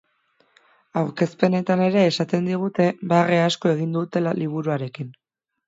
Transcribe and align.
Aurkezpenetan 1.01 1.83
ere 1.89 2.07
esaten 2.13 2.49
digute 2.53 2.89
barre 3.13 3.39
asko 3.45 3.73
egin 3.77 3.95
dutela 4.01 4.37
liburuarekin. 4.43 5.17